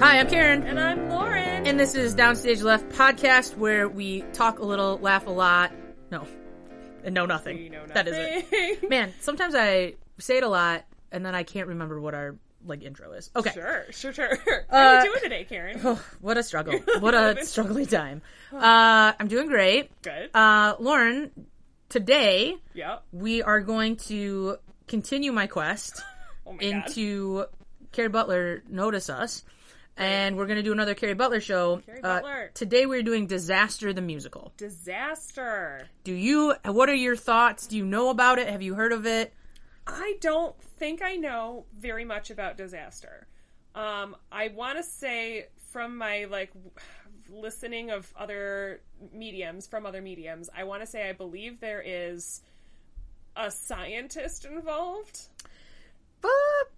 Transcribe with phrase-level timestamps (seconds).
[0.00, 0.62] Hi, I'm Karen.
[0.64, 1.66] And I'm Lauren.
[1.66, 5.72] And this is Downstage Left podcast where we talk a little, laugh a lot.
[6.10, 6.26] No.
[7.04, 7.70] And know nothing.
[7.72, 8.88] Know That is it.
[8.90, 12.82] Man, sometimes I say it a lot and then I can't remember what our like
[12.82, 13.30] intro is.
[13.34, 13.50] Okay.
[13.52, 14.36] Sure, sure, sure.
[14.70, 15.80] How Uh, are you doing today, Karen?
[15.84, 16.78] Oh, what a struggle.
[17.00, 18.22] What a struggling time.
[18.52, 19.90] Uh, I'm doing great.
[20.02, 20.30] Good.
[20.34, 21.30] Uh, Lauren,
[21.88, 23.02] today yep.
[23.12, 26.00] we are going to continue my quest
[26.46, 26.86] Oh my god.
[26.88, 27.44] into
[27.92, 29.44] Kerry Butler Notice Us.
[29.98, 31.78] And we're going to do another Kerry Butler show.
[31.84, 32.50] Kerry Uh, Butler.
[32.54, 34.52] today we're doing Disaster the Musical.
[34.56, 35.88] Disaster.
[36.04, 37.66] Do you, what are your thoughts?
[37.66, 38.48] Do you know about it?
[38.48, 39.34] Have you heard of it?
[39.88, 43.26] I don't think I know very much about disaster.
[43.74, 46.52] Um, I want to say from my like
[47.28, 48.80] listening of other
[49.12, 52.40] mediums from other mediums, I want to say I believe there is
[53.36, 55.22] a scientist involved,
[56.22, 56.28] Uh,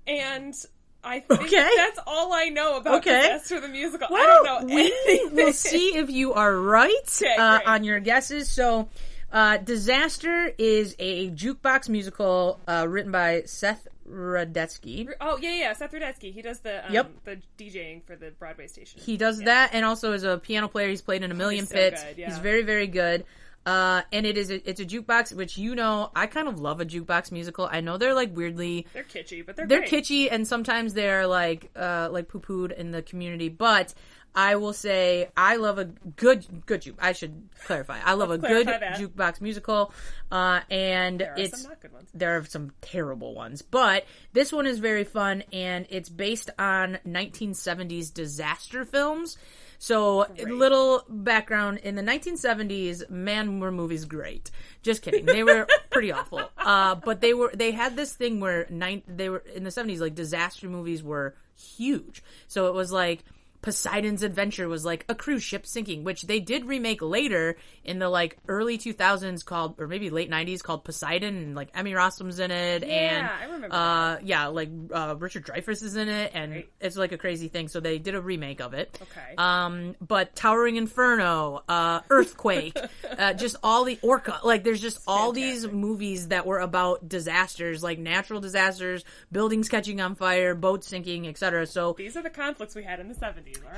[0.07, 0.55] and
[1.03, 1.69] I think Okay.
[1.77, 3.23] that's all I know about Okay.
[3.23, 4.09] disaster the musical.
[4.15, 5.35] I don't know Anything.
[5.37, 8.51] We will see if you are right Okay, uh, on your guesses.
[8.51, 8.89] So,
[9.33, 15.09] uh, Disaster is a jukebox musical uh, written by Seth Rudetsky.
[15.21, 16.33] Oh yeah, yeah, Seth Rudetsky.
[16.33, 17.11] He does the um, Yep.
[17.25, 19.01] the DJing for the Broadway station.
[19.01, 21.69] He does that, and also as a piano player, he's played in a million Oh,
[21.69, 22.03] so pits.
[22.03, 22.27] good, yeah.
[22.29, 23.25] He's very, very good.
[23.67, 26.81] Uh, and it is a, it's a jukebox, which you know I kind of love
[26.81, 27.69] a jukebox musical.
[27.71, 29.91] I know they're like weirdly they're kitschy, but they're they're great.
[29.91, 33.51] kitschy, and sometimes they're like uh like poo pooed in the community.
[33.51, 33.93] But
[34.35, 36.97] I will say I love a good good juke.
[37.01, 38.01] I should clarify.
[38.03, 38.95] I love a good that.
[38.99, 39.93] jukebox musical,
[40.33, 42.09] uh, and There are it's some not good ones.
[42.15, 46.99] there are some terrible ones, but this one is very fun and it's based on
[47.07, 49.37] 1970s disaster films.
[49.83, 50.47] So, Great.
[50.49, 54.51] little background in the 1970s, man, were movies great.
[54.83, 56.51] Just kidding, they were pretty awful.
[56.59, 59.99] Uh, but they were they had this thing where nine they were in the 70s
[59.99, 62.23] like disaster movies were huge.
[62.47, 63.25] So it was like
[63.63, 68.09] Poseidon's Adventure was like a cruise ship sinking, which they did remake later in the
[68.09, 72.51] like early 2000s called, or maybe late 90s called Poseidon, and like Emmy Rossum's in
[72.51, 76.53] it, and Yeah, I remember uh, yeah, like uh, Richard Dreyfuss is in it, and
[76.53, 76.69] Right.
[76.81, 77.69] it's like a crazy thing.
[77.69, 78.99] So they did a remake of it.
[79.03, 79.35] Okay.
[79.37, 82.77] Um, but Towering Inferno, uh, Earthquake,
[83.19, 87.83] uh, just all the Orca, like there's just all these movies that were about disasters,
[87.83, 91.67] like natural disasters, buildings catching on fire, boats sinking, etc.
[91.67, 93.15] So These are the conflicts we had in the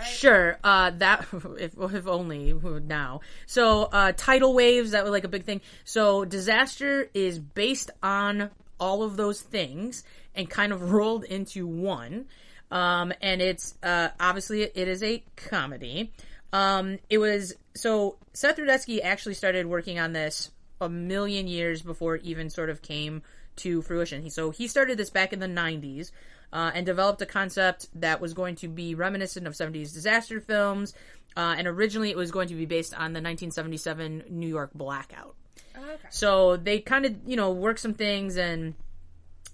[0.04, 1.26] Sure, uh, that
[1.58, 3.20] if if only now.
[3.46, 5.60] So uh, tidal waves that were like a big thing.
[5.84, 8.50] So disaster is based on
[8.80, 12.26] all of those things and kind of rolled into one.
[12.70, 16.12] Um, and it's uh, obviously it is a comedy.
[16.52, 20.50] Um, it was so Seth Rudetsky actually started working on this
[20.80, 23.22] a million years before it even sort of came
[23.56, 24.28] to fruition.
[24.30, 26.10] So he started this back in the 90s
[26.52, 30.94] uh, and developed a concept that was going to be reminiscent of 70s disaster films.
[31.36, 35.34] Uh, and originally it was going to be based on the 1977 New York blackout.
[35.76, 35.96] Okay.
[36.10, 38.74] So they kind of, you know, worked some things and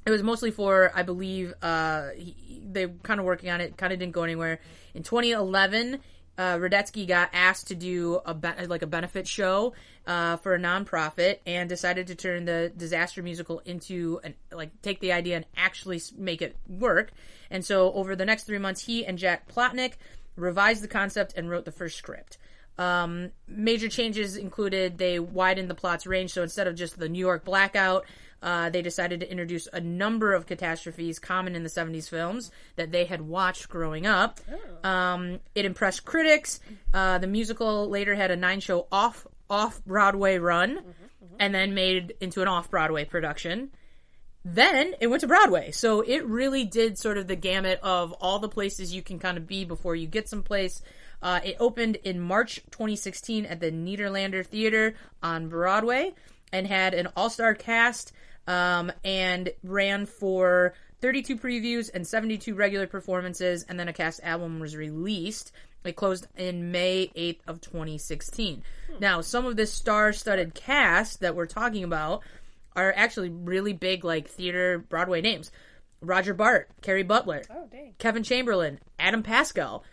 [0.05, 3.77] it was mostly for, I believe, uh, he, they were kind of working on it,
[3.77, 4.59] kind of didn't go anywhere.
[4.95, 6.01] In 2011,
[6.39, 6.59] uh,
[7.07, 9.75] got asked to do a be- like a benefit show
[10.07, 15.01] uh, for a nonprofit and decided to turn the disaster musical into an like take
[15.01, 17.11] the idea and actually make it work.
[17.51, 19.95] And so over the next three months, he and Jack Plotnick
[20.37, 22.39] revised the concept and wrote the first script.
[22.79, 27.19] Um, major changes included they widened the plot's range, so instead of just the New
[27.19, 28.07] York blackout,
[28.43, 32.93] uh, they decided to introduce a number of catastrophes common in the 70s films that
[32.93, 34.41] they had watched growing up.
[34.85, 36.61] Um, it impressed critics.
[36.95, 40.81] Uh, the musical later had a nine show off off Broadway run,
[41.39, 43.71] and then made into an off Broadway production.
[44.45, 45.71] Then it went to Broadway.
[45.73, 49.37] So it really did sort of the gamut of all the places you can kind
[49.37, 50.83] of be before you get someplace.
[51.21, 56.15] Uh, it opened in March 2016 at the Nederlander Theater on Broadway
[56.53, 58.13] and had an all star cast
[58.47, 64.59] um, and ran for 32 previews and 72 regular performances, and then a cast album
[64.61, 65.53] was released.
[65.85, 68.63] It closed in May 8th of 2016.
[69.01, 72.23] Now, some of this star-studded cast that we're talking about
[72.75, 75.51] are actually really big, like theater Broadway names:
[76.01, 77.69] Roger Bart, Kerry Butler, Oh.
[77.99, 79.85] Kevin Chamberlin, Adam Pascal,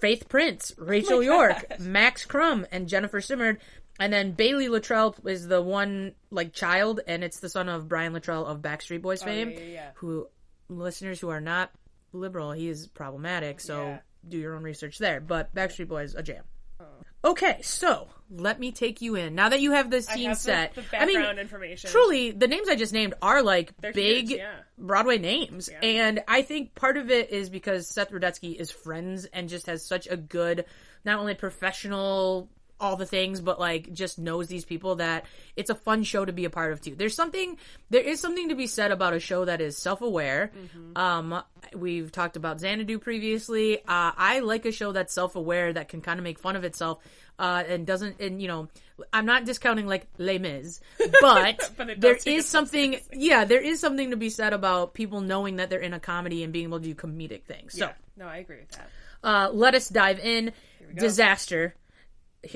[0.00, 3.58] Faith Prince, Rachel York, Max Crumm, and Jennifer Simard.
[4.00, 8.14] And then Baylee Littrell is the one like child, and it's the son of Brian
[8.14, 9.50] Littrell of Backstreet Boys oh, fame.
[9.50, 9.90] yeah, yeah, yeah.
[9.96, 10.26] Who
[10.68, 11.70] listeners who are not
[12.12, 13.60] liberal, he is problematic.
[13.60, 15.20] So do your own research there.
[15.20, 16.44] But Backstreet Boys a jam.
[16.80, 16.84] Oh.
[17.24, 19.34] Okay, so let me take you in.
[19.34, 21.90] Now that you have the I scene have the- set, the, I mean, information.
[21.90, 24.40] truly, the names I just named are like They're big huge.
[24.78, 29.50] Broadway names, and I think part of it is because Seth Rudetsky is friends and
[29.50, 30.64] just has such a good,
[31.04, 32.48] not only professional
[32.80, 36.32] all the things, but like just knows these people that it's a fun show to
[36.32, 36.94] be a part of too.
[36.94, 37.58] There's something,
[37.90, 40.50] there is something to be said about a show that is self-aware.
[40.56, 40.96] Mm-hmm.
[40.96, 41.42] Um,
[41.74, 43.78] we've talked about Xanadu previously.
[43.78, 46.98] Uh, I like a show that's self-aware that can kind of make fun of itself.
[47.38, 48.68] Uh, and doesn't, and you know,
[49.14, 50.80] I'm not discounting like Les Mis,
[51.22, 55.56] but, But there is something, yeah, there is something to be said about people knowing
[55.56, 57.78] that they're in a comedy and being able to do comedic things.
[57.78, 58.88] So, No, I agree with that.
[59.24, 60.52] uh, let us dive in.
[60.96, 61.74] Disaster,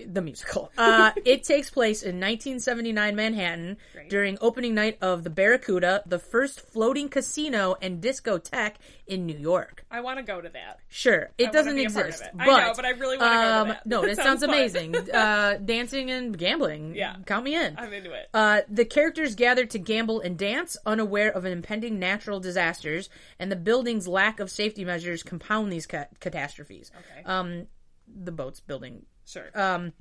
[0.06, 0.70] the musical.
[0.84, 4.10] Uh, it takes place in 1979 Manhattan Great.
[4.10, 8.74] during opening night of the Barracuda, the first floating casino and discotheque
[9.06, 9.84] in New York.
[9.90, 10.80] I want to go to that.
[10.88, 12.24] Sure, it wanna doesn't be a part of exist.
[12.24, 12.36] it.
[12.36, 13.86] But, I know, but I really go to um, that.
[13.86, 14.94] No, That it sounds sounds amazing.
[15.14, 16.94] uh, dancing and gambling.
[16.94, 17.16] Yeah.
[17.26, 17.76] count me in.
[17.78, 18.28] I'm into it.
[18.34, 23.08] Uh, the characters gather to gamble and dance, unaware of impending natural disasters,
[23.38, 26.90] and the building's lack of safety measures compound these ca- catastrophes.
[26.96, 27.24] Okay.
[27.24, 27.66] Um,
[28.06, 29.06] the boat's building.
[29.26, 29.50] Sure.
[29.54, 29.92] Um,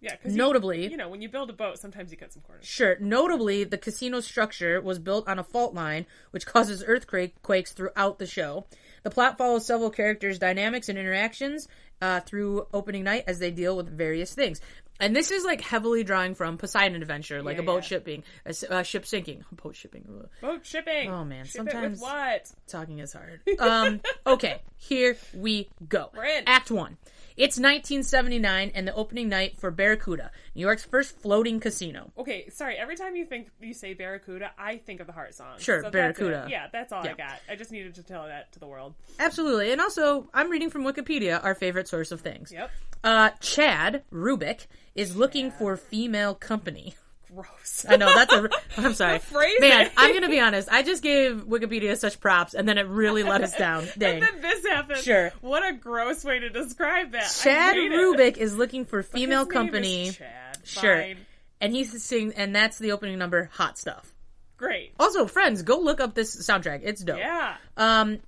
[0.00, 0.16] yeah.
[0.16, 2.64] 'cause notably- you, you know, when you build a boat, sometimes you cut some corners.
[2.66, 2.96] sure.
[3.00, 8.26] Notably, the casino structure was built on a fault line, which causes earthquakes throughout the
[8.26, 8.66] show.
[9.02, 11.68] The plot follows several characters' dynamics and interactions
[12.02, 14.60] uh, through opening night as they deal with various things.
[14.98, 17.80] And this is like heavily drawing from Poseidon Adventure, like Yeah, a boat yeah.
[17.88, 20.26] shipping, a, a ship sinking, boat shipping.
[20.42, 21.10] Boat shipping.
[21.10, 22.50] Oh, man, Ship sometimes- with what?
[22.66, 23.40] talking is hard.
[23.58, 26.10] Um, okay, here we go.
[26.14, 26.44] We're in.
[26.46, 26.98] Act one.
[27.40, 32.12] It's 1979 and the opening night for Barracuda, New York's first floating casino.
[32.18, 32.76] Okay, sorry.
[32.76, 35.58] Every time you think you say Barracuda, I think of the Heart Song.
[35.58, 36.44] Sure, So Barracuda.
[36.44, 36.50] it.
[36.50, 37.12] Yeah, that's all Yeah.
[37.12, 37.40] I got.
[37.48, 38.92] I just needed to tell that to the world.
[39.18, 39.72] Absolutely.
[39.72, 42.52] And also, I'm reading from Wikipedia, our favorite source of things.
[42.52, 42.70] Yep.
[43.02, 46.94] Uh, Chad Rubick is looking for female company.
[47.34, 47.86] Gross.
[47.88, 48.48] I know that's a.
[48.76, 49.56] I'm sorry, phrasing.
[49.60, 49.90] man.
[49.96, 50.68] I'm gonna be honest.
[50.70, 53.86] I just gave Wikipedia such props, and then it really let us down.
[53.98, 54.14] Dang.
[54.14, 54.98] And then this happened.
[55.00, 55.32] Sure.
[55.40, 57.32] What a gross way to describe that.
[57.42, 57.76] Chad.
[57.76, 60.10] Rubick is looking for female company.
[60.12, 60.58] Chad.
[60.64, 60.96] Sure.
[60.96, 61.16] Fine.
[61.60, 64.12] and he's singing, and that's the opening number, "Hot Stuff."
[64.56, 64.92] Great.
[65.00, 66.80] Also, friends, go look up this soundtrack.
[66.82, 67.18] It's dope.
[67.18, 67.56] Yeah.
[67.78, 68.18] Um,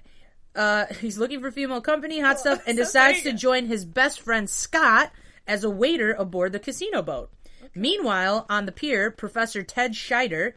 [0.55, 4.48] uh, he's looking for female company, hot stuff, and decides to join his best friend
[4.48, 5.10] Scott
[5.46, 7.31] as a waiter aboard the casino boat.
[7.74, 10.52] Meanwhile, on the pier, Professor Ted Scheider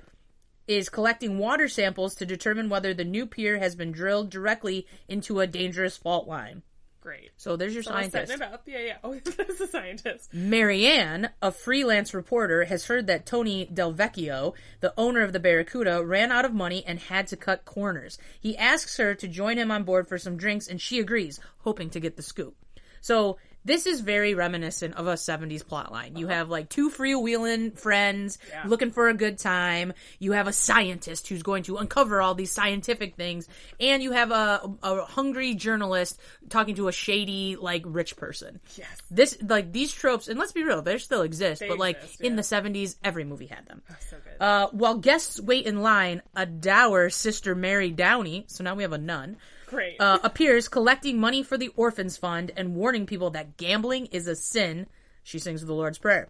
[0.68, 5.40] is collecting water samples to determine whether the new pier has been drilled directly into
[5.40, 6.64] a dangerous fault line.
[7.02, 7.30] Great.
[7.38, 8.32] So there's your So scientist.
[8.32, 8.64] setting it up.
[8.66, 8.98] Yeah, yeah.
[9.04, 10.34] Oh, that's a scientist.
[10.34, 16.04] Marianne, a freelance reporter, has heard that Tony Del Vecchio, the owner of the Barracuda,
[16.04, 18.18] ran out of money and had to cut corners.
[18.40, 21.92] He asks her to join him on board for some drinks, and she agrees, hoping
[21.92, 22.56] to get the scoop.
[23.02, 26.18] So this is very reminiscent of a 70s plotline.
[26.18, 28.64] You have like two freewheeling friends Yeah.
[28.66, 29.94] looking for a good time.
[30.20, 33.48] You have a scientist who's going to uncover all these scientific things,
[33.80, 36.20] and you have a, a hungry journalist
[36.50, 38.88] talking to a shady like rich person Yes.
[39.10, 42.22] this like these tropes and let's be real they still exist They but like exist,
[42.22, 44.44] in the 70s every movie had them So good.
[44.46, 48.94] uh, while guests wait in line a dour sister mary downey so now we have
[48.94, 50.00] a nun Great.
[50.00, 54.36] uh, appears collecting money for the orphans fund and warning people that gambling is a
[54.36, 54.88] sin
[55.24, 56.28] she sings the lord's prayer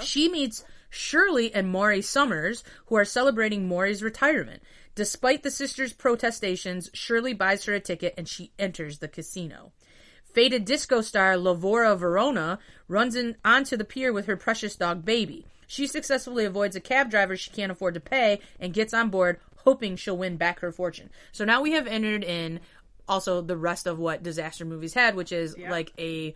[0.00, 4.62] she meets Shirley and Maury Summers, who are celebrating Maury's retirement.
[4.94, 9.72] Despite the sisters' protestations, Shirley buys her a ticket and she enters the casino.
[10.22, 12.58] Faded disco star Lavora Verona
[12.88, 15.46] runs in onto the pier with her precious dog Baby.
[15.66, 19.40] She successfully avoids a cab driver she can't afford to pay and gets on board,
[19.64, 21.10] hoping she'll win back her fortune.
[21.32, 22.60] So now we have entered in
[23.08, 25.70] also the rest of what disaster movies had, which is Yeah.
[25.70, 26.34] like a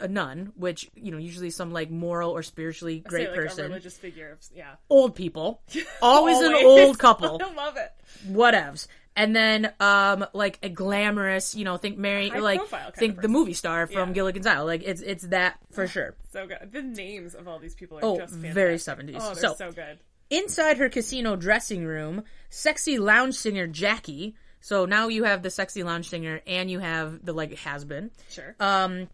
[0.00, 3.66] a nun, which you know usually some like moral or spiritually Say, great like, person,
[3.66, 4.32] religious figure.
[4.32, 4.74] Of, yeah.
[4.90, 5.62] old people,
[6.02, 7.92] always, an old couple, I love it.
[8.28, 8.88] whatevs.
[9.14, 12.60] And then, um, like a glamorous, you know, think Mary, High like
[12.96, 14.14] think the movie star from Yeah.
[14.14, 14.66] Gilligan's Island.
[14.66, 16.14] Like it's it's that for sure.
[16.32, 16.70] So good.
[16.72, 18.54] The names of all these people are Oh, just fantastic.
[18.54, 19.16] very 70s.
[19.20, 19.98] Oh, they're So- so, good.
[20.30, 24.34] Inside her casino dressing room, sexy lounge singer Jackie.
[24.60, 28.10] So now you have the sexy lounge singer, and you have the like has been.
[28.28, 28.54] Sure.
[28.60, 29.08] Um,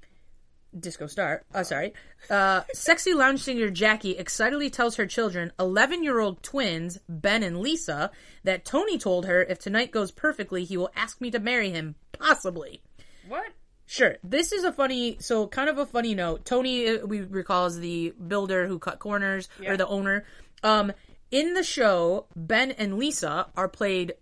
[0.79, 1.43] disco star.
[1.55, 1.93] Uh, sorry.
[2.29, 7.61] Uh, sexy lounge singer Jackie excitedly tells her children, 11 year old twins, Ben and
[7.61, 8.11] Lisa,
[8.43, 11.95] that Tony told her if tonight goes perfectly, he will ask me to marry him,
[12.19, 12.81] possibly.
[13.29, 13.47] what?
[13.87, 14.17] Sure.
[14.25, 16.47] This is a funny, so kind of a funny note.
[16.47, 19.73] Tony, uh, we recall, is the builder who cut corners, Yeah.
[19.73, 20.25] or the owner.
[20.65, 20.93] Um,
[21.31, 24.15] in the show, Ben and Lisa are played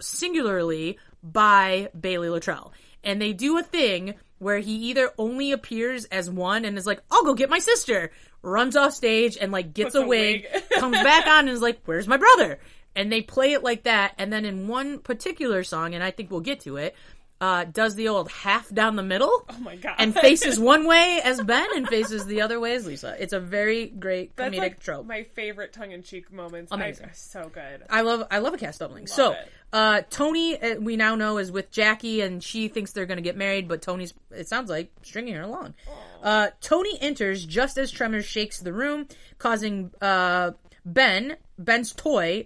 [0.00, 2.70] singularly by Baylee Littrell.
[3.02, 7.02] And they do a thing where he either only appears as one and is like,
[7.10, 8.10] I'll go get my sister,
[8.42, 10.62] runs off stage and like gets Puts a wig, wig.
[10.78, 12.58] comes back on and is like, Where's my brother?
[12.96, 16.28] And they play it like that, and then in one particular song, and I think
[16.28, 16.96] we'll get to it,
[17.40, 19.94] uh, does the old half down the middle Oh my god.
[19.98, 23.16] and faces one way as Ben and faces the other way as Lisa.
[23.18, 25.06] It's a very great That's comedic like trope.
[25.06, 26.70] my favorite tongue in cheek moments.
[26.70, 27.06] Amazing.
[27.06, 27.82] I, so good.
[27.88, 29.06] I love I love a cast doubling.
[29.06, 29.38] so it.
[29.72, 33.22] uh, Tony uh, we now know is with Jackie and she thinks they're going to
[33.22, 35.74] get married, but Tony's it sounds like stringing her along.
[36.22, 39.06] Uh, Tony enters just as Tremors shakes the room,
[39.38, 40.50] causing uh,
[40.84, 42.44] Ben Ben's toy.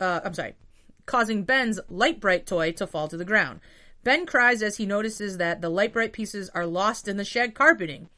[0.00, 0.54] Uh, I'm sorry,
[1.06, 3.58] causing Ben's Lite-Brite toy to fall to the ground.
[4.04, 8.08] Ben cries as he notices that the Lite-Brite pieces are lost in the shed carpeting.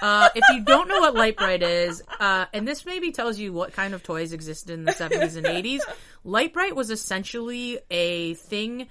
[0.00, 3.72] Uh, if you don't know what Lite-Brite is, uh, and this maybe tells you what
[3.72, 5.80] kind of toys existed in the 70s and 80s,
[6.22, 8.86] Lite-Brite was essentially a thing,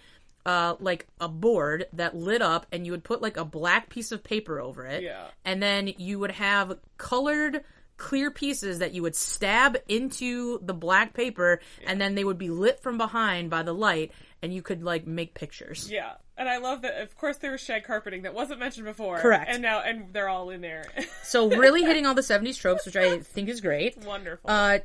[0.45, 4.11] uh, like a board that lit up and you would put like a black piece
[4.11, 5.01] of paper over it.
[5.01, 5.27] Yeah.
[5.45, 7.63] And then you would have colored
[7.97, 12.49] clear pieces that you would stab into the black paper and then they would be
[12.49, 15.89] lit from behind by the light and you could like make pictures.
[15.91, 16.13] Yeah.
[16.37, 17.01] And I love that.
[17.01, 19.19] Of course, there was shag carpeting that wasn't mentioned before.
[19.19, 19.49] Correct.
[19.49, 20.85] And now, and they're all in there.
[21.23, 23.97] So really hitting all the 70s tropes, which I think is great.
[23.97, 24.49] Wonderful.
[24.49, 24.79] Uh,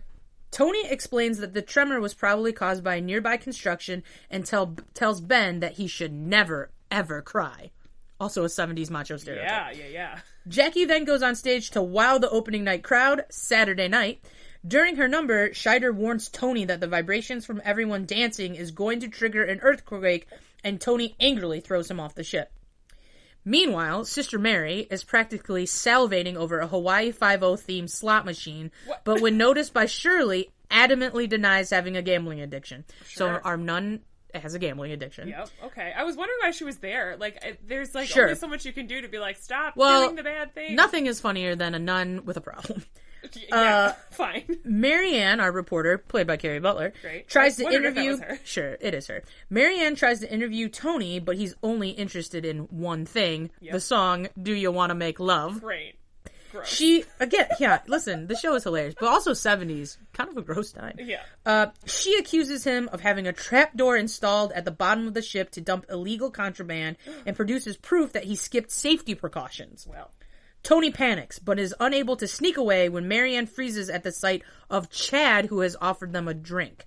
[0.51, 5.61] Tony explains that the tremor was probably caused by nearby construction and tell, tells Ben
[5.61, 7.71] that he should never, ever cry.
[8.19, 9.77] Also a 70s macho stereotype.
[9.77, 10.19] yeah, yeah, yeah.
[10.49, 14.21] Jackie then goes on stage to wow the opening night crowd, Saturday night.
[14.67, 19.09] During her number, Scheider warns Tony that the vibrations from everyone dancing is going to
[19.09, 20.29] trigger an earthquake,
[20.63, 22.53] and Tony angrily throws him off the ship.
[23.45, 28.71] Meanwhile, Sister Mary is practically salivating over a Hawaii 5 themed slot machine,
[29.03, 32.85] but when noticed by Shirley, adamantly denies having a gambling addiction.
[33.05, 34.03] So our nun
[34.33, 35.29] has a gambling addiction.
[35.29, 35.49] Yep.
[35.65, 35.93] Okay.
[35.95, 37.17] I was wondering why she was there.
[37.19, 38.25] Like, there's like Sure.
[38.25, 40.77] only so much you can do to be like, stop Well, doing the bad thing.
[40.77, 42.85] Nothing is funnier than a nun with a problem.
[43.49, 43.57] Yeah.
[43.57, 44.45] uh, fine.
[44.65, 47.29] Marianne, our reporter, played by Kerry Butler, Great.
[47.29, 48.37] tries to wondered if that interview.
[48.45, 49.23] Sure, it is her.
[49.51, 54.53] Marianne tries to interview Tony, but he's only interested in one thing: the song "Do
[54.53, 55.95] You Want to Make Love." Great.
[56.51, 56.69] Gross.
[56.69, 57.81] She again, yeah.
[57.87, 60.97] Listen, the show is hilarious, but also seventies, kind of a gross time.
[60.99, 61.23] yeah.
[61.47, 65.49] Uh, she accuses him of having a trapdoor installed at the bottom of the ship
[65.53, 69.87] to dump illegal contraband, and produces proof that he skipped safety precautions.
[69.89, 70.11] Well.
[70.63, 74.91] Tony panics, but is unable to sneak away when Marianne freezes at the sight of
[74.91, 76.87] Chad, who has offered them a drink.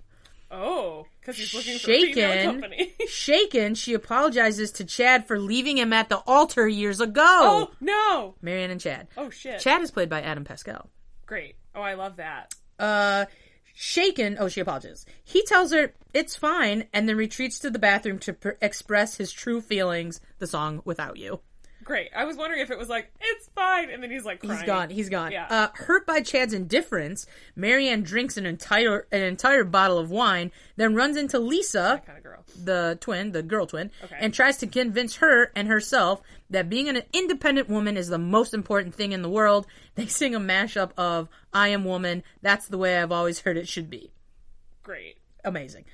[0.50, 2.94] Oh, because he's looking for female Shaken, company.
[3.08, 7.22] shaken, she apologizes to Chad for leaving him at the altar years ago.
[7.26, 8.34] oh no!
[8.40, 9.08] Marianne and Chad.
[9.16, 9.60] Oh shit!
[9.60, 10.88] Chad is played by Adam Pascal.
[11.26, 11.56] Great.
[11.74, 12.54] Oh, I love that.
[12.78, 13.26] Uh,
[13.74, 14.36] shaken.
[14.38, 15.04] Oh, she apologizes.
[15.24, 19.32] He tells her it's fine, and then retreats to the bathroom to pr- express his
[19.32, 20.20] true feelings.
[20.38, 21.40] The song "Without You."
[21.86, 22.10] Great.
[22.16, 24.58] I was wondering if it was like it's fine, and then he's like crying.
[24.58, 24.90] He's gone.
[24.90, 25.30] He's gone.
[25.30, 25.46] Yeah.
[25.48, 30.96] Uh, hurt by Chad's indifference, Marianne drinks an entire an entire bottle of wine, then
[30.96, 32.44] runs into Lisa, Kind of girl.
[32.64, 34.16] the twin, the girl twin, Okay.
[34.18, 38.52] and tries to convince her and herself that being an independent woman is the most
[38.52, 39.64] important thing in the world.
[39.94, 43.68] They sing a mashup of "I Am Woman." That's the way I've always heard it
[43.68, 44.10] should be.
[44.82, 45.18] Great.
[45.44, 45.84] Amazing.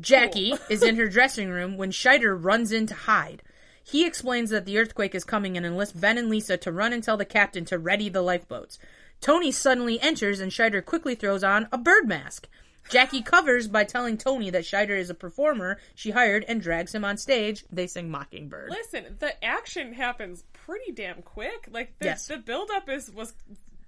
[0.00, 3.42] Jackie is in her dressing room when Scheider runs in to hide.
[3.84, 7.02] He explains that the earthquake is coming and enlists Ben and Lisa to run and
[7.02, 8.78] tell the captain to ready the lifeboats.
[9.20, 12.48] Tony suddenly enters and Scheider quickly throws on a bird mask.
[12.88, 17.04] Jackie covers by telling Tony that Scheider is a performer she hired and drags him
[17.04, 17.64] on stage.
[17.70, 18.70] They sing Mockingbird.
[18.70, 21.68] Listen, the action happens pretty damn quick.
[21.70, 22.26] Like the, Yes.
[22.26, 23.34] the build up is was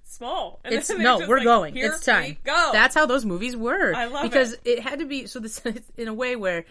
[0.05, 0.61] small.
[0.65, 1.77] And It's no, we're like, going.
[1.77, 2.37] It's time.
[2.45, 2.71] go.
[2.73, 3.95] That's how those movies were.
[3.95, 4.61] I love because it.
[4.65, 4.79] it.
[4.81, 5.41] had to be so.
[5.41, 5.61] This
[5.97, 6.65] in a way where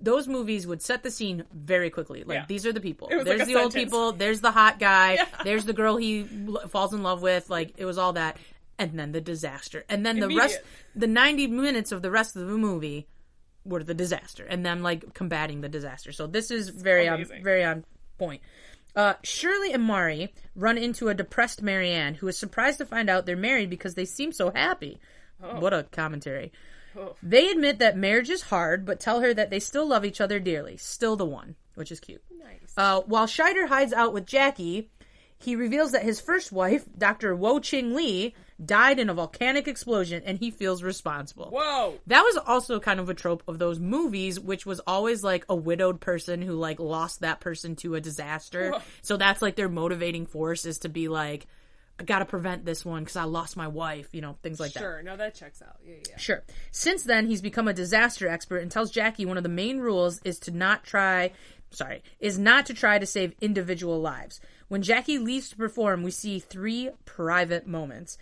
[0.00, 2.22] those movies would set the scene very quickly.
[2.24, 2.44] Like Yeah.
[2.46, 3.08] these are the people.
[3.08, 4.12] There's like the a old people.
[4.12, 5.14] There's the hot guy.
[5.14, 5.26] Yeah.
[5.44, 7.50] There's the girl he l- falls in love with.
[7.50, 8.36] Like it was all that,
[8.78, 10.60] and then the disaster, and then the rest.
[10.94, 13.08] The ninety minutes of the rest of the movie
[13.64, 16.12] were the disaster, and them like combating the disaster.
[16.12, 17.84] So this is very on very on
[18.18, 18.40] point.
[18.96, 23.26] Uh, Shirley and Maury run into a depressed Marianne, who is surprised to find out
[23.26, 24.98] they're married because they seem so happy.
[25.40, 26.50] What a commentary.
[27.22, 30.38] They admit that marriage is hard, but tell her that they still love each other
[30.40, 30.76] dearly.
[30.76, 32.22] Still the one, which is cute.
[32.30, 32.74] nice.
[32.76, 34.90] Uh, while Scheider hides out with Jackie,
[35.36, 37.34] he reveals that his first wife, Dr.
[37.34, 41.50] Wo Ching Lee, died in a volcanic explosion and he feels responsible.
[41.52, 41.94] Whoa.
[42.08, 45.54] That was also kind of a trope of those movies, which was always like a
[45.54, 48.72] widowed person who like lost that person to a disaster.
[48.72, 48.80] Whoa.
[49.02, 51.46] So that's like their motivating force is to be like,
[52.00, 54.80] I gotta prevent this one because I lost my wife, you know, things like that.
[54.80, 55.02] Sure.
[55.02, 55.76] No, that checks out.
[55.84, 56.16] Yeah, yeah.
[56.16, 56.44] Sure.
[56.70, 60.20] Since then, he's become a disaster expert and tells Jackie one of the main rules
[60.24, 61.32] is to not try
[61.70, 64.40] sorry, is not to try to save individual lives.
[64.68, 68.18] When Jackie leaves to perform, we see three private moments.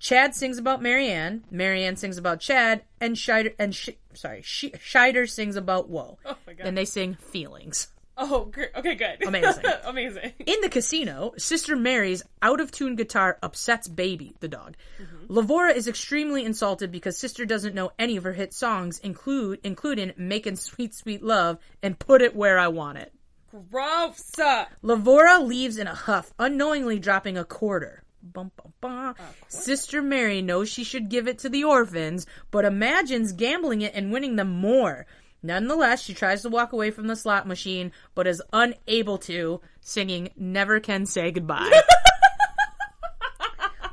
[0.00, 5.28] Chad sings about Marianne, Marianne sings about Chad, and Scheider and Sh- sorry, Sh- Scheider
[5.28, 6.18] sings about Wo.
[6.24, 6.66] Oh my god.
[6.66, 7.88] And they sing feelings.
[8.16, 8.50] Oh.
[8.76, 9.26] Okay, good.
[9.26, 9.64] Amazing.
[9.84, 10.32] Amazing.
[10.46, 14.76] In the casino, Sister Mary's out of tune guitar upsets Baby, the dog.
[15.00, 15.32] Mm-hmm.
[15.32, 20.12] Lavora is extremely insulted because Sister doesn't know any of her hit songs, include including
[20.16, 23.12] Making Sweet Sweet Love and Put It Where I Want It.
[23.70, 24.32] Gross.
[24.82, 28.02] Lavora leaves in a huff, unknowingly dropping a quarter.
[28.22, 29.14] Bum, bum, bum.
[29.48, 34.12] Sister Mary knows she should give it to the orphans, but imagines gambling it and
[34.12, 35.06] winning them more.
[35.46, 40.30] Nonetheless, she tries to walk away from the slot machine, but is unable to, singing
[40.36, 41.80] Never Can Say Goodbye.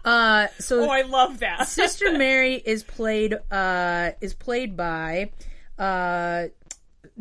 [0.05, 1.67] uh, so Oh, I love that.
[1.67, 5.31] Sister Mary is played uh is played by
[5.77, 6.45] uh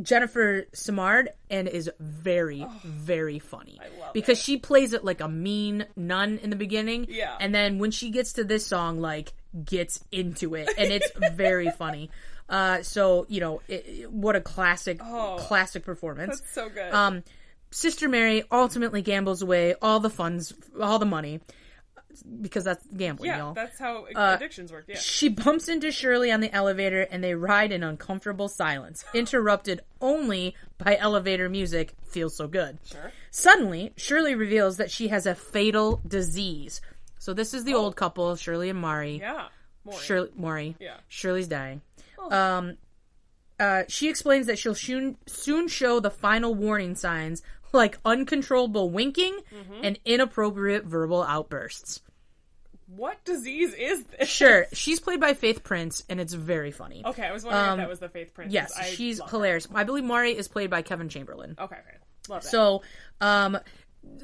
[0.01, 5.85] Jennifer Simard and is very very funny love because she plays it like a mean
[5.97, 7.37] nun in the beginning Yeah.
[7.41, 9.33] and then when she gets to this song like
[9.65, 12.11] gets into it and it's very funny
[12.53, 15.37] uh so you know it, it- what a classic Oh.
[15.41, 16.93] classic performance That's so good.
[16.95, 17.25] um,
[17.73, 21.41] Sister Mary ultimately gambles away all the funds, all the money,
[22.43, 23.55] because that's gambling, yeah, y'all.
[23.55, 24.85] that's how addictions work.
[24.87, 24.99] Yeah.
[24.99, 30.55] She bumps into Shirley on the elevator and they ride in uncomfortable silence, interrupted only
[30.77, 31.95] by elevator music.
[32.09, 32.79] Feels so good.
[32.85, 33.11] Sure.
[33.31, 36.83] Suddenly, Shirley reveals that she has a fatal disease.
[37.19, 39.23] So this is the old couple, Shirley and Maury.
[39.25, 39.27] Oh.
[39.33, 39.47] Yeah.
[39.85, 39.99] More.
[39.99, 40.77] Shirley, Maury.
[40.79, 40.97] Yeah.
[41.09, 41.81] Shirley's dying.
[42.31, 42.77] Um,
[43.61, 49.39] uh, she explains that she'll soon soon show the final warning signs like uncontrollable winking
[49.55, 49.85] Mm-hmm.
[49.85, 52.01] and inappropriate verbal outbursts.
[52.95, 54.29] What disease is this?
[54.29, 57.03] Sure, she's played by Faith Prince, and it's very funny.
[57.07, 58.53] Okay, I was wondering if that was the Faith Prince.
[58.53, 59.37] Yes, I she's love her.
[59.39, 59.69] hilarious.
[59.75, 61.55] I believe Maury is played by Kevin Chamberlin.
[61.59, 61.97] Okay, okay.
[62.29, 62.49] Love that.
[62.51, 62.83] So,
[63.23, 63.59] um,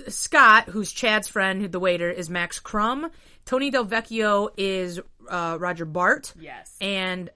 [0.09, 3.11] Scott, who's Chad's friend, the waiter, is Max Crumm.
[3.47, 5.01] Tony Del Vecchio is
[5.31, 6.35] uh, Roger Bart.
[6.39, 6.77] yes.
[6.81, 7.31] and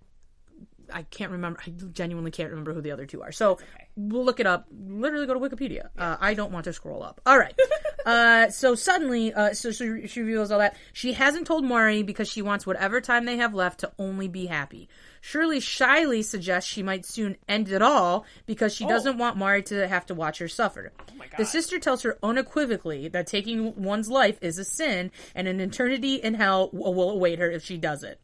[0.93, 1.61] I can't remember.
[1.67, 3.33] I genuinely can't remember who the other two are.
[3.33, 3.89] So okay.
[3.97, 4.67] we'll look it up.
[4.71, 5.89] Literally go to Wikipedia.
[5.97, 7.21] Uh, I don't want to scroll up.
[7.27, 7.55] All right.
[8.07, 10.77] uh, so suddenly, uh, so she, she reveals all that.
[10.93, 14.47] She hasn't told Maury because she wants whatever time they have left to only be
[14.47, 14.89] happy.
[15.21, 19.87] Shirley shyly suggests she might soon end it all because she doesn't want Maury to
[19.87, 20.93] have to watch her suffer.
[20.99, 21.39] Oh my God.
[21.39, 26.17] The sister tells her unequivocally that taking one's life is a sin and an eternity
[26.17, 28.21] in hell will await her if she does it.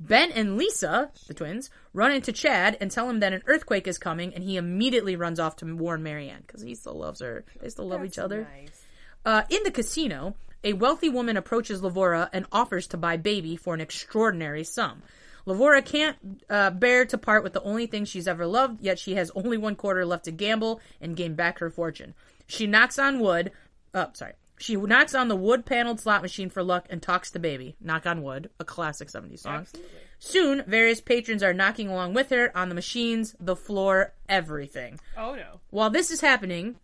[0.00, 3.98] Ben and Lisa, the twins, run into Chad and tell him that an earthquake is
[3.98, 7.44] coming, and he immediately runs off to warn Marianne because he still loves her.
[7.60, 8.48] They still love each other.
[8.52, 8.84] Nice.
[9.24, 13.72] Uh, in the casino, a wealthy woman approaches Lavora and offers to buy baby for
[13.74, 15.02] an extraordinary sum.
[15.46, 16.16] Lavora can't
[16.48, 19.58] uh, bear to part with the only thing she's ever loved, yet she has only
[19.58, 22.14] one quarter left to gamble and gain back her fortune.
[22.46, 23.52] She knocks on wood.
[23.92, 24.32] Oh, sorry.
[24.58, 27.76] She knocks on the wood paneled slot machine for luck and talks to baby.
[27.80, 29.60] Knock on wood, a classic 70s song.
[29.60, 29.90] Absolutely.
[30.20, 35.00] Soon, various patrons are knocking along with her on the machines, the floor, everything.
[35.16, 35.60] Oh no.
[35.70, 36.76] While this is happening,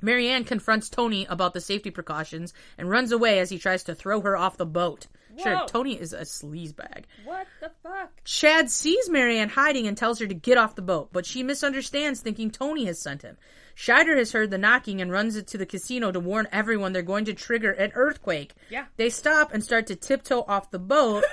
[0.00, 4.20] Marianne confronts Tony about the safety precautions and runs away as he tries to throw
[4.22, 5.06] her off the boat.
[5.40, 7.04] Sure, Tony is a sleazebag.
[7.24, 8.10] What the fuck?
[8.24, 12.20] Chad sees Marianne hiding and tells her to get off the boat, but she misunderstands,
[12.20, 13.38] thinking Tony has sent him.
[13.76, 17.02] Scheider has heard the knocking and runs it to the casino to warn everyone they're
[17.02, 18.54] going to trigger an earthquake.
[18.70, 18.86] Yeah.
[18.96, 21.24] They stop and start to tiptoe off the boat,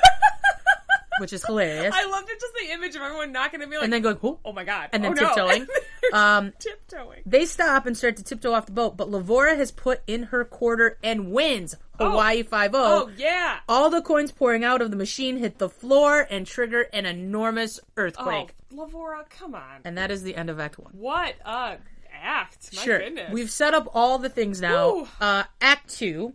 [1.20, 1.94] which is hilarious.
[1.96, 4.38] I loved it just the image of everyone knocking at me like and then going?
[4.46, 4.90] Oh my god.
[4.94, 5.68] and then oh, tiptoeing.
[6.12, 7.22] Um, tiptoeing.
[7.28, 10.44] They stop and start to tiptoe off the boat, but Lavora has put in her
[10.44, 13.60] quarter and wins Hawaii 5 Oh yeah.
[13.68, 17.80] All the coins pouring out of the machine hit the floor and trigger an enormous
[17.96, 18.56] earthquake.
[18.74, 19.82] Oh, Lavora, come on.
[19.84, 20.94] And that is the end of Act 1.
[20.94, 21.78] What a
[22.22, 22.70] act.
[22.76, 23.00] My sure.
[23.00, 23.32] goodness.
[23.32, 25.08] We've set up all the things now.
[25.20, 26.34] Uh, Act 2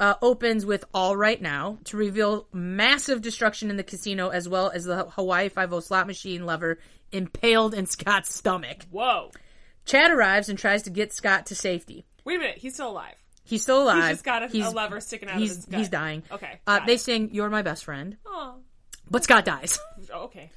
[0.00, 4.70] uh, opens with All Right Now to reveal massive destruction in the casino as well
[4.70, 6.78] as the Hawaii 5 slot machine lever
[7.12, 8.86] impaled in Scott's stomach.
[8.90, 9.30] Whoa.
[9.84, 12.04] Chad arrives and tries to get Scott to safety.
[12.24, 12.58] Wait a minute.
[12.58, 13.14] He's still alive.
[13.44, 14.02] He's still alive.
[14.02, 15.78] He's just got a, a lever sticking out he's, of his gut.
[15.80, 16.22] He's dying.
[16.30, 16.60] Okay.
[16.66, 18.54] Uh, they sing "You're My Best Friend," Oh.
[19.10, 19.78] but Scott dies.
[20.10, 20.50] Okay.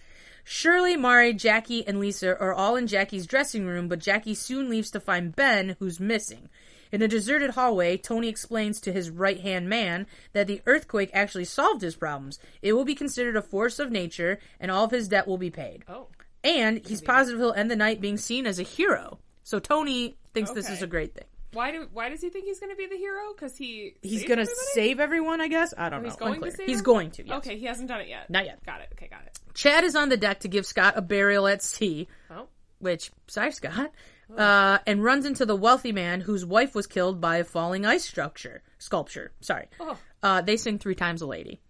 [0.48, 4.92] Shirley, Maury, Jackie, and Lisa are all in Jackie's dressing room, but Jackie soon leaves
[4.92, 6.50] to find Ben, who's missing.
[6.92, 11.46] In a deserted hallway, Tony explains to his right hand man that the earthquake actually
[11.46, 12.38] solved his problems.
[12.62, 15.50] It will be considered a force of nature, and all of his debt will be
[15.50, 15.84] paid.
[15.88, 16.08] Oh.
[16.44, 19.18] And he's positive he'll end the night being seen as a hero.
[19.44, 20.76] So Tony thinks this Okay.
[20.76, 21.26] is a great thing.
[21.56, 21.88] Why do?
[21.92, 23.34] Why does he think he's going to be the hero?
[23.34, 25.74] Because he He's gonna save everyone, I guess.
[25.78, 26.10] I don't know.
[26.10, 26.52] He's going Unclear.
[26.52, 26.68] to save.
[26.68, 26.96] He's everyone?
[27.04, 27.28] going to.
[27.28, 27.38] Yes.
[27.38, 28.30] Okay, he hasn't done it yet.
[28.30, 28.64] Not yet.
[28.66, 28.90] Got it.
[28.94, 29.40] Okay, got it.
[29.56, 32.48] Chad is on the deck to give Scott a burial at sea, Oh.
[32.80, 33.92] which, sorry, Scott.
[34.38, 38.04] uh, and runs into the wealthy man whose wife was killed by a falling ice
[38.04, 39.32] structure sculpture.
[39.42, 39.68] Sorry.
[39.80, 39.98] Oh.
[40.22, 41.62] Uh, they sing three times a lady.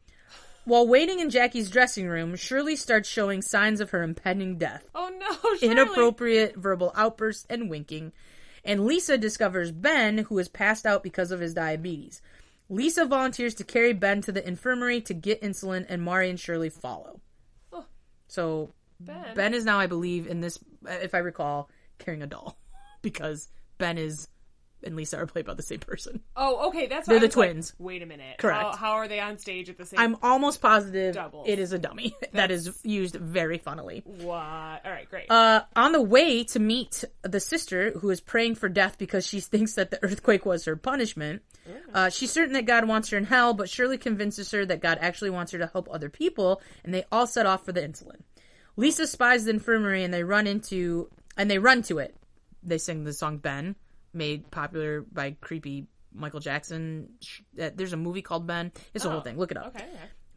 [0.64, 5.12] While waiting in Jackie's dressing room, Shirley starts showing signs of her impending death Oh
[5.16, 5.72] no, Shirley.
[5.74, 8.14] inappropriate verbal outbursts and winking.
[8.66, 12.22] And Lisa discovers Ben, who is passed out because of his diabetes.
[12.68, 16.70] Lisa volunteers to carry Ben to the infirmary to get insulin, and Maury and Shirley
[16.70, 17.22] follow.
[17.72, 17.86] Oh.
[18.28, 19.36] So Ben.
[19.36, 22.58] Ben is now, I believe, in this, if I recall, carrying a doll
[23.04, 24.28] because Ben is
[24.86, 26.22] and Lisa are played by the same person.
[26.36, 27.74] Oh, okay, that's They're the was like, twins.
[27.80, 28.38] Wait a minute.
[28.38, 28.62] Correct.
[28.62, 30.00] How, how are they on stage at the same?
[30.00, 31.48] I'm almost positive Doubles.
[31.48, 34.04] it is a dummy that is used very funnily.
[34.06, 34.28] What?
[34.86, 35.30] All right, great.
[35.30, 39.40] Uh, on the way to meet the sister who is praying for death because she
[39.42, 41.42] thinks that the earthquake was her punishment.
[41.94, 45.00] Uh, she's certain that God wants her in hell, but Shirley convinces her that God
[45.02, 48.22] actually wants her to help other people, and they all set off for the insulin.
[48.78, 52.16] Lisa spies the infirmary, and they run into and they run to it.
[52.62, 53.76] They sing the song "Ben,"
[54.16, 57.10] made popular by creepy Michael Jackson.
[57.54, 58.72] There's a movie called Ben.
[58.94, 59.38] It's a whole Oh, thing.
[59.38, 59.68] Look it up.
[59.76, 59.86] okay.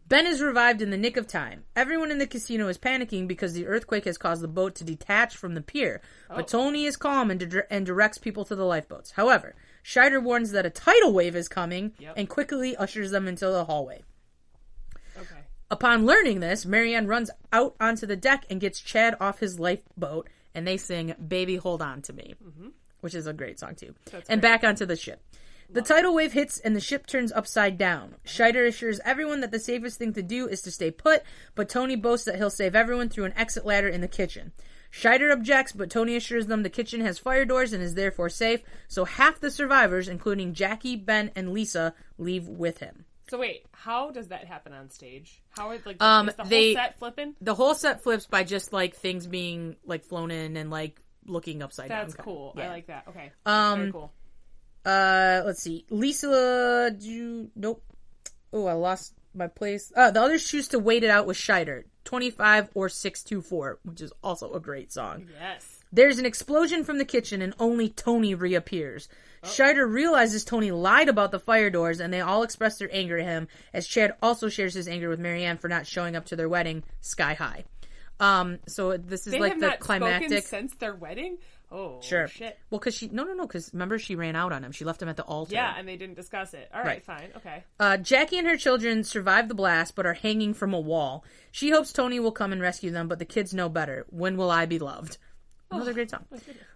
[0.08, 1.64] Ben is revived in the nick of time.
[1.76, 5.36] Everyone in the casino is panicking because the earthquake has caused the boat to detach
[5.36, 6.00] from the pier.
[6.30, 6.36] Oh.
[6.36, 9.10] But Tony is calm and, dir- and directs people to the lifeboats.
[9.10, 12.14] However, Scheider warns that a tidal wave is coming Yep.
[12.16, 14.02] and quickly ushers them into the hallway.
[15.18, 15.40] Okay.
[15.70, 20.28] Upon learning this, Marianne runs out onto the deck and gets Chad off his lifeboat,
[20.54, 22.68] and they sing "Baby Hold On to Me," mm-hmm.
[23.00, 23.94] Which is a great song too.
[24.28, 25.22] and back onto the ship.
[25.70, 28.14] The tidal wave hits and the ship turns upside down.
[28.24, 31.22] Scheider assures everyone that the safest thing to do is to stay put,
[31.54, 34.52] but Tony boasts that he'll save everyone through an exit ladder in the kitchen.
[34.90, 38.62] Scheider objects, but Tony assures them the kitchen has fire doors and is therefore safe,
[38.88, 43.04] so half the survivors, including Jackie, Ben, and Lisa, leave with him.
[43.28, 45.42] So wait, how does that happen on stage?
[45.50, 47.36] How are like Um, is the they- whole set flipping?
[47.42, 51.62] the whole set flips by just like things being like flown in and like looking
[51.62, 52.16] upside That's down.
[52.16, 52.54] That's cool.
[52.56, 52.64] Yeah.
[52.64, 53.04] I like that.
[53.08, 53.32] Okay.
[53.46, 54.12] Um, Very cool.
[54.84, 55.84] Uh, let's see.
[55.90, 57.82] Lisa, do you, nope.
[58.52, 59.92] Oh, I lost my place.
[59.94, 61.84] Uh, the others choose to wait it out with Scheider.
[62.04, 65.26] 25 or 624, which is also a great song.
[65.38, 65.80] Yes.
[65.92, 69.08] There's an explosion from the kitchen and only Tony reappears.
[69.42, 73.26] Scheider realizes Tony lied about the fire doors and they all express their anger at
[73.26, 76.48] him as Chad also shares his anger with Marianne for not showing up to their
[76.48, 77.64] wedding sky high.
[78.20, 80.44] Um, so this is They like the climactic.
[80.44, 81.38] since their wedding.
[81.70, 82.26] Oh, Sure.
[82.28, 82.58] shit.
[82.70, 84.72] Well, because she no no no because remember she ran out on him.
[84.72, 85.52] She left him at the altar.
[85.52, 86.68] Yeah, and they didn't discuss it.
[86.72, 87.04] All right, Right.
[87.04, 87.30] fine.
[87.36, 87.64] Okay.
[87.78, 91.24] Uh, Jackie and her children survive the blast but are hanging from a wall.
[91.52, 94.06] She hopes Tony will come and rescue them, but the kids know better.
[94.08, 95.18] When will I be loved?
[95.70, 96.24] Another great song.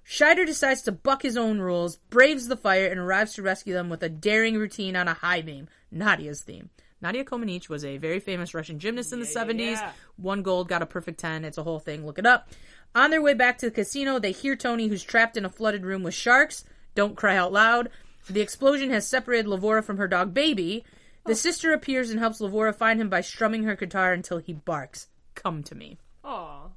[0.07, 3.89] Scheider decides to buck his own rules, braves the fire, and arrives to rescue them
[3.89, 5.69] with a daring routine on a high beam.
[5.91, 6.69] Nadia's theme.
[7.03, 9.73] Nadia Comaneci was a very famous Russian gymnast in the 70s.
[9.73, 9.93] yeah.
[10.17, 11.45] Won gold, got a perfect 10.
[11.45, 12.07] It's a whole thing.
[12.07, 12.49] Look it up.
[12.95, 15.85] On their way back to the casino, they hear Tony, who's trapped in a flooded
[15.85, 16.65] room with sharks.
[16.95, 17.89] Don't cry out loud.
[18.31, 20.85] The explosion has separated Lavora from her dog Baby.
[21.27, 21.35] The oh.
[21.35, 25.63] sister appears and helps Lavora find him by strumming her guitar until he barks, Come
[25.65, 25.99] to me.
[26.25, 26.69] Aw.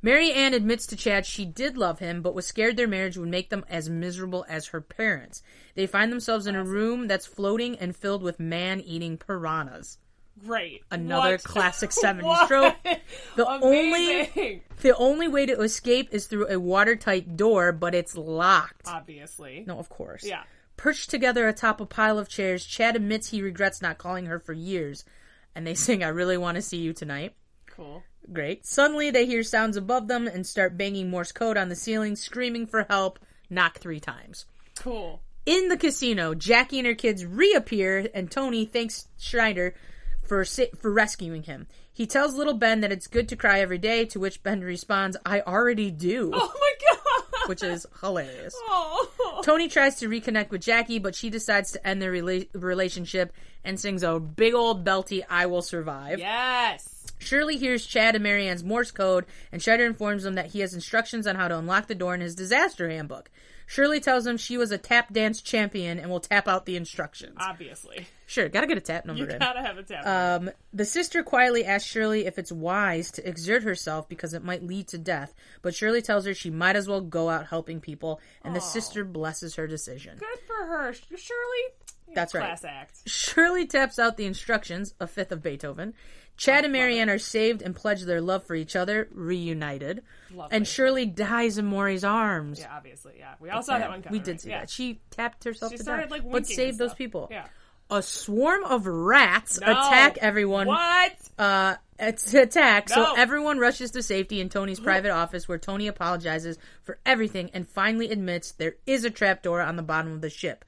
[0.00, 3.50] Marianne admits to Chad she did love him, but was scared their marriage would make
[3.50, 5.42] them as miserable as her parents.
[5.74, 9.98] They find themselves in a room that's floating and filled with man eating piranhas.
[10.46, 10.82] Great.
[10.92, 11.42] Another What?
[11.44, 12.46] classic 70s What?
[12.48, 12.76] trope.
[13.34, 18.86] The only the only way to escape is through a watertight door, but it's locked.
[18.86, 19.64] Obviously.
[19.66, 20.24] No, of course.
[20.24, 20.44] Yeah.
[20.76, 24.52] Perched together atop a pile of chairs, Chad admits he regrets not calling her for
[24.52, 25.04] years.
[25.56, 27.34] And they sing, I really want to see you tonight.
[27.66, 28.04] Cool.
[28.32, 28.66] Great.
[28.66, 32.66] Suddenly, they hear sounds above them and start banging Morse code on the ceiling, screaming
[32.66, 34.44] for help, knock three times.
[34.78, 35.20] Cool.
[35.46, 39.74] In the casino, Jackie and her kids reappear, and Tony thanks Schneider
[40.22, 41.66] for for rescuing him.
[41.90, 45.16] He tells little Ben that it's good to cry every day, to which Ben responds,
[45.26, 47.48] I already do, Oh my god.
[47.48, 48.54] which is hilarious.
[48.70, 49.42] Oh.
[49.44, 53.32] Tony tries to reconnect with Jackie, but she decides to end their rela- relationship
[53.64, 56.18] and sings a big old belty, I Will Survive.
[56.18, 56.97] Yes.
[57.18, 61.26] Shirley hears Chad and Marianne's Morse code, and Scheider informs them that he has instructions
[61.26, 63.30] on how to unlock the door in his disaster handbook.
[63.66, 67.36] Shirley tells him she was a tap dance champion and will tap out the instructions.
[67.38, 68.06] Obviously.
[68.26, 69.38] Sure, gotta get a tap number You in.
[69.38, 70.06] gotta have a tap.
[70.06, 74.62] Um, the sister quietly asks Shirley if it's wise to exert herself because it might
[74.62, 78.20] lead to death, but Shirley tells her she might as well go out helping people,
[78.42, 80.16] and the sister blesses her decision.
[80.18, 80.94] Good for her.
[80.94, 82.14] Shirley.
[82.14, 82.44] That's right.
[82.44, 83.00] Class act.
[83.06, 85.92] Shirley taps out the instructions, a fifth of Beethoven.
[86.38, 90.02] Chad and Marianne are saved and pledge their love for each other, reunited.
[90.32, 90.56] Lovely.
[90.56, 92.60] And Shirley dies in Maury's arms.
[92.60, 93.14] Yeah, obviously.
[93.18, 93.34] Yeah.
[93.40, 94.18] We all saw that one coming.
[94.20, 94.60] we did see yeah.
[94.60, 94.70] that.
[94.70, 97.28] She tapped herself She to started death, like but saved those people.
[97.30, 97.46] Yeah.
[97.90, 99.66] a swarm of rats No.
[99.72, 101.12] attack everyone What?
[101.38, 102.88] uh, attack.
[102.88, 107.68] So everyone rushes to safety in Tony's private office, where Tony apologizes for everything and
[107.68, 110.64] finally admits there is a trapdoor on the bottom of the ship.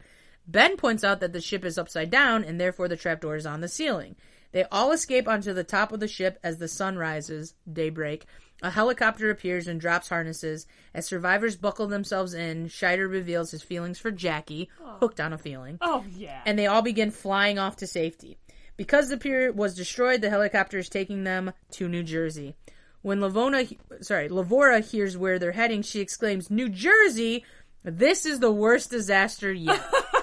[0.48, 3.61] Ben points out that the ship is upside down and therefore the trapdoor is on
[3.61, 4.16] the ceiling.
[4.52, 8.26] They all escape onto the top of the ship as the sun rises, daybreak.
[8.62, 10.66] A helicopter appears and drops harnesses.
[10.92, 15.78] As survivors buckle themselves in, Scheider reveals his feelings for Jackie, hooked on a feeling
[15.80, 16.40] Oh yeah.
[16.44, 18.36] and they all begin flying off to safety.
[18.76, 22.54] Because the pier was destroyed, the helicopter is taking them to New Jersey.
[23.02, 27.44] When Lavona, sorry, Lavora hears where they're heading, she exclaims, "New Jersey!
[27.82, 29.82] This is the worst disaster yet."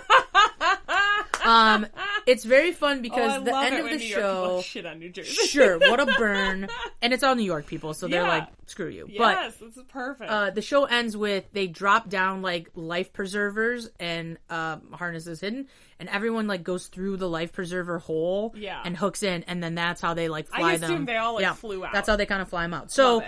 [1.47, 1.87] um,
[2.25, 4.61] it's very fun oh, because I the end of the New show.
[4.63, 5.31] shit on New Jersey.
[5.47, 6.67] Sure, what a burn,
[7.01, 8.27] and it's all New York people, so they're Yeah.
[8.27, 10.29] like, "Screw you." But this is perfect.
[10.29, 15.67] uh, the show ends with they drop down like life preservers and um, harnesses hidden,
[15.99, 18.81] and everyone like goes through the life preserver hole Yeah.
[18.83, 21.05] and hooks in, and then that's how they like fly assume them.
[21.05, 21.93] they all, like, flew out.
[21.93, 22.91] That's how they kind of fly them out.
[22.91, 23.23] So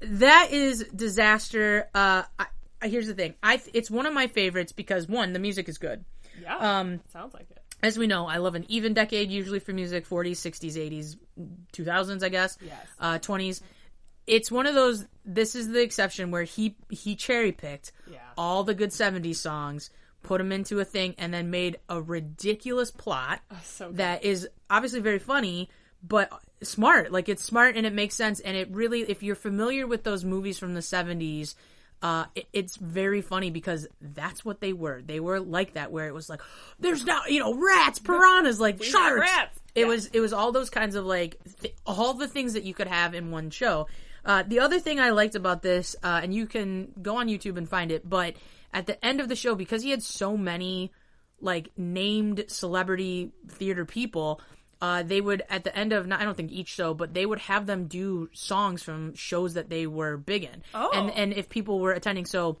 [0.00, 1.88] that is disaster.
[1.94, 2.46] Uh, I,
[2.82, 5.78] I, here's the thing, I it's one of my favorites because one, the music is
[5.78, 6.04] good.
[6.42, 6.56] Yeah.
[6.80, 7.58] um, sounds like it.
[7.82, 11.16] As we know, I love an even decade usually for music 40s, 60s, 80s,
[11.72, 12.56] 2000s, I guess.
[12.64, 12.86] Yes.
[12.98, 13.60] Uh, 20s.
[14.26, 15.06] It's one of those.
[15.24, 18.18] This is the exception where he he cherry picked Yeah.
[18.36, 19.90] all the good 70s songs,
[20.22, 25.00] put them into a thing, and then made a ridiculous plot So that is obviously
[25.00, 25.68] very funny,
[26.02, 26.28] but
[26.62, 27.12] smart.
[27.12, 28.40] Like it's smart and it makes sense.
[28.40, 31.54] And it really, if you're familiar with those movies from the 70s,
[32.02, 35.02] uh, it, it's very funny because that's what they were.
[35.02, 36.40] They were like that, where it was like,
[36.78, 39.20] there's now, you know, rats, piranhas, like got sharks.
[39.20, 39.60] rats.
[39.74, 39.86] It Yeah.
[39.86, 42.86] was, it was all those kinds of like, th- all the things that you could
[42.88, 43.88] have in one show.
[44.24, 47.56] Uh, the other thing I liked about this, uh, and you can go on YouTube
[47.56, 48.34] and find it, but
[48.74, 50.92] at the end of the show, because he had so many
[51.40, 54.40] like named celebrity theater people,
[54.80, 57.24] uh, they would at the end of not, I don't think each show, but they
[57.24, 60.62] would have them do songs from shows that they were big in.
[60.74, 60.90] Oh.
[60.92, 62.58] And and if people were attending, so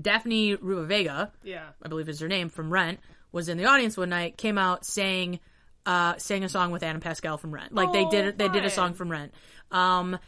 [0.00, 1.64] Daphne Rubin-Vega, yeah.
[1.82, 3.00] I believe is her name from Rent,
[3.32, 5.40] was in the audience one night, came out, sang
[5.86, 7.72] uh sang a song with Adam Pascal from Rent.
[7.74, 9.32] Like they Oh, did they did a song from Rent.
[9.70, 10.18] Um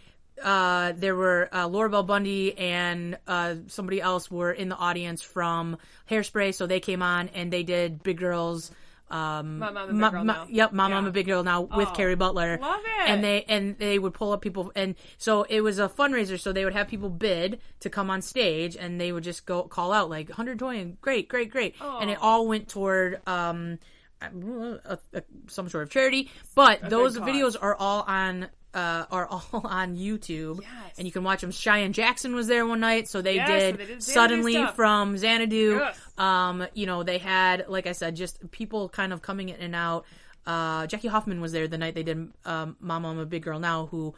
[0.42, 5.22] uh there were uh, Laura Bell Bundy and uh somebody else were in the audience
[5.22, 5.76] from
[6.10, 8.72] Hairspray, so they came on and they did Big Girls
[9.12, 10.98] um Big Ma- Girl Ma- Yep, Mama Yeah.
[10.98, 12.59] I'm a Big Girl Now with Oh, Kerry Butler.
[12.61, 13.09] love it.
[13.11, 16.53] And they and they would pull up people and so it was a fundraiser so
[16.53, 19.92] they would have people bid to come on stage and they would just go call
[19.92, 22.27] out like 120 great great great and it Oh.
[22.27, 23.79] all went toward um
[24.20, 27.29] a, a, some sort of charity but those cause.
[27.29, 30.70] videos are all on uh, are all on YouTube, Yes.
[30.98, 31.50] and you can watch them.
[31.50, 34.76] Cheyenne Jackson was there one night, so they Yes, did, they did suddenly stuff.
[34.76, 35.78] from Xanadu.
[35.80, 35.98] Yes.
[36.18, 39.74] Um, you know, they had, like I said, just people kind of coming in and
[39.74, 40.04] out.
[40.46, 43.58] Uh, Jackie Hoffman was there the night they did um, Mama, I'm a Big Girl
[43.61, 44.14] Now, who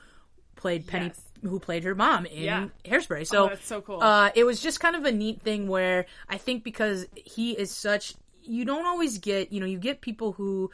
[0.57, 1.13] played Penny,
[1.43, 2.69] who played her mom in Yeah.
[2.85, 3.27] Hairspray.
[3.27, 4.01] So Oh, that's so cool.
[4.03, 7.71] Uh, it was just kind of a neat thing where I think because he is
[7.71, 10.71] such, you don't always get, you know, you get people who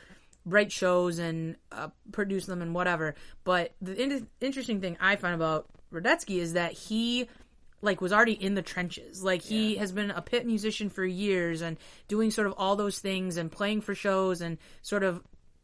[0.53, 3.15] write shows and uh, produce them and whatever.
[3.45, 7.29] But the in- interesting thing I find about Rudetsky is that he
[7.83, 9.23] like was already in the trenches.
[9.23, 12.99] Like he has been a pit musician for years and doing sort of all those
[12.99, 15.23] things and playing for shows and sort of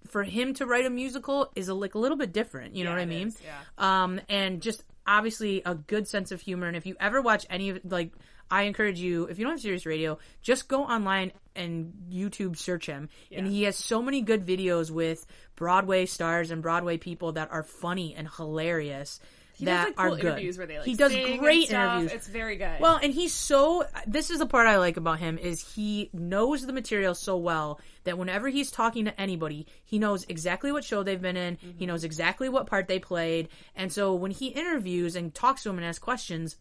[0.09, 2.75] for him to write a musical is a, like a little bit different.
[2.75, 3.29] You know Yeah, what I mean?
[3.29, 3.61] is, yeah.
[3.77, 6.67] Um, and just obviously a good sense of humor.
[6.67, 8.13] And if you ever watch any of like,
[8.51, 12.87] I encourage you if you don't have Sirius Radio, just go online and YouTube search
[12.87, 13.09] him.
[13.33, 17.63] And he has so many good videos with Broadway stars and Broadway people that are
[17.63, 19.21] funny and hilarious.
[19.57, 20.25] He that does like cool are good.
[20.33, 22.13] interviews where they like he does great interviews.
[22.13, 22.79] It's very good.
[22.79, 23.85] Well, and he's so.
[24.07, 27.81] This is the part I like about him is he knows the material so well
[28.05, 31.57] that whenever he's talking to anybody, he knows exactly what show they've been in.
[31.57, 31.79] Mm-hmm.
[31.79, 35.71] He knows exactly what part they played, and so when he interviews and talks to
[35.71, 36.57] him and asks questions,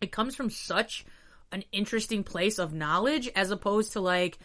[0.00, 1.04] it comes from such
[1.52, 4.38] an interesting place of knowledge as opposed to like.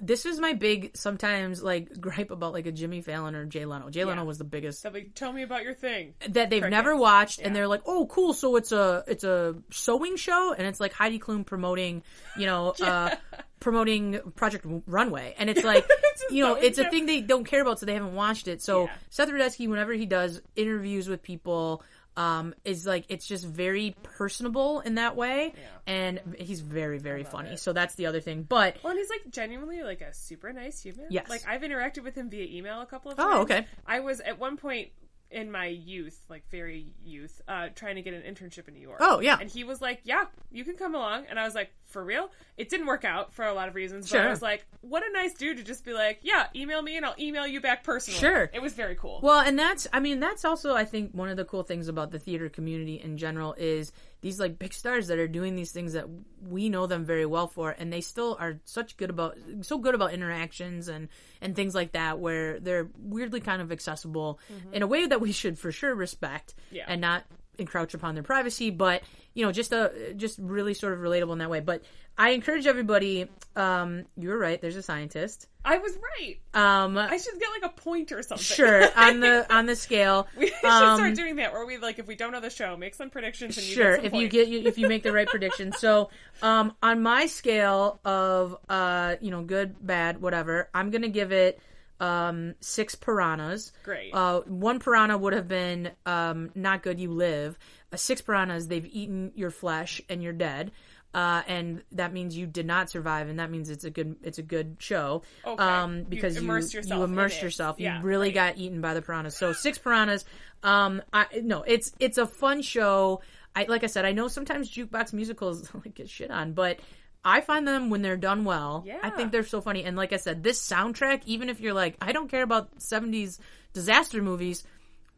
[0.00, 3.88] This is my big sometimes like gripe about like a Jimmy Fallon or Jay Leno.
[3.88, 6.14] Jay Leno was the biggest so like, tell me about your thing.
[6.30, 10.16] that they've never watched and they're like oh cool so it's a it's a sewing
[10.16, 12.02] show and it's like heidi klum promoting
[12.36, 13.14] you know uh
[13.60, 17.62] promoting project runway and it's like It's you know it's a thing they don't care
[17.62, 18.92] about so they haven't watched it so Yeah.
[19.10, 21.82] seth rudetsky whenever he does interviews with people
[22.16, 25.52] um is like it's just very personable in that way
[25.86, 27.60] and he's very very funny it.
[27.60, 30.82] so that's the other thing but Well, and he's like genuinely like a super nice
[30.82, 31.06] human.
[31.10, 31.28] Yes.
[31.28, 33.28] Like I've interacted with him via email a couple of times.
[33.34, 33.66] Oh, okay.
[33.86, 34.90] I was at one point
[35.30, 38.98] in my youth, like very youth, uh, trying to get an internship in New York.
[39.00, 39.36] Oh, yeah.
[39.40, 42.30] and he was like, "Yeah, you can come along," and I was like, "For real?"
[42.56, 44.26] It didn't work out for a lot of reasons, but Sure.
[44.26, 47.04] I was like, "What a nice dude to just be like, yeah, email me and
[47.04, 48.48] I'll email you back personally." Sure.
[48.52, 49.20] it was very cool.
[49.22, 52.12] Well, and that's I mean that's also I think one of the cool things about
[52.12, 53.92] the theater community in general is
[54.26, 56.06] these like big stars that are doing these things that
[56.48, 59.94] we know them very well for and they still are such good about so good
[59.94, 61.08] about interactions and
[61.40, 64.74] and things like that where they're weirdly kind of accessible mm-hmm.
[64.74, 66.86] in a way that we should for sure respect Yeah.
[66.88, 67.24] and not
[67.58, 69.02] encroach upon their privacy but
[69.34, 71.60] you know just a just really sort of relatable in that way.
[71.60, 71.82] But
[72.18, 75.48] I encourage everybody um you were right there's a scientist.
[75.64, 76.38] I was right.
[76.54, 78.42] um I should get like a point or something.
[78.42, 80.26] sure on the on the scale.
[80.38, 82.76] We should Um, start doing that, where we like if we don't know the show,
[82.76, 85.28] make some predictions and you sure if you get you, if you make the right
[85.34, 85.72] prediction.
[85.72, 86.08] So
[86.40, 91.60] um on my scale of uh you know good bad whatever i'm gonna give it
[92.00, 94.12] um six piranhas Great.
[94.12, 97.58] uh one piranha would have been um not good you live
[97.92, 100.72] uh, six piranhas they've eaten your flesh and you're dead
[101.16, 104.36] uh, and that means you did not survive, and that means it's a good it's
[104.36, 105.22] a good show.
[105.46, 105.62] Okay.
[105.64, 107.76] Um, because you immersed yourself you immersed yourself.
[107.78, 108.34] Yeah, you really right.
[108.34, 109.34] got eaten by the piranhas.
[109.34, 110.26] So six piranhas.
[110.62, 113.22] Um, I no, it's it's a fun show.
[113.54, 116.80] I like I said, I know sometimes jukebox musicals like get shit on, but
[117.26, 118.84] I find them when they're done well.
[119.02, 119.82] I think they're so funny.
[119.82, 123.40] And like I said, this soundtrack, even if you're like, I don't care about '70s
[123.72, 124.62] disaster movies,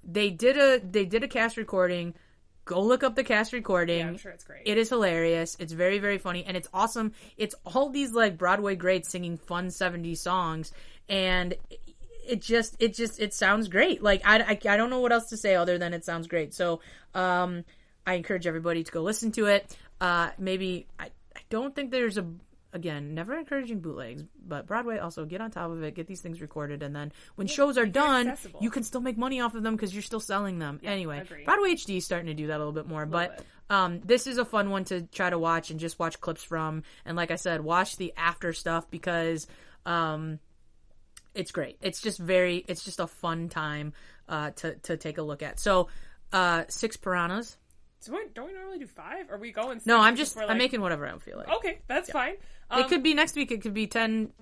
[0.02, 2.14] they did a they did a cast recording.
[2.64, 4.00] Go look up the cast recording.
[4.00, 4.62] yeah, I'm sure it's great.
[4.64, 5.56] It is hilarious.
[5.60, 7.12] It's very, very funny, and it's awesome.
[7.36, 10.72] It's all these like Broadway greats singing fun '70s songs,
[11.10, 11.54] and
[12.26, 14.02] it just, it just, it sounds great.
[14.02, 16.52] Like I, I, I don't know what else to say other than it sounds great.
[16.54, 16.80] So,
[17.14, 17.64] um,
[18.06, 19.76] I encourage everybody to go listen to it.
[20.00, 21.08] Uh, maybe I
[21.50, 22.26] don't think there's a
[22.72, 26.40] again never encouraging bootlegs, but Broadway also get on top of it, get these things
[26.40, 28.60] recorded, and then when shows are done, accessible.
[28.62, 30.80] you can still make money off of them because you're still selling them.
[30.84, 31.44] anyway, agreed.
[31.44, 33.46] Broadway HD is starting to do that a little bit more, but bit.
[33.70, 36.82] um, this is a fun one to try to watch and just watch clips from.
[37.04, 39.46] And like I said, watch the after stuff because
[39.86, 40.38] um,
[41.34, 41.78] it's great.
[41.80, 43.92] It's just very, it's just a fun time
[44.28, 45.58] uh, to to take a look at.
[45.58, 45.88] So,
[46.32, 47.56] uh, six piranhas.
[48.00, 49.30] So we- don't we normally do five?
[49.30, 49.80] Are we going?
[49.84, 51.48] No, I'm just I'm like- making whatever I feel like.
[51.48, 52.34] Okay, that's fine.
[52.70, 53.50] Um, it could be next week.
[53.50, 54.32] It could be ten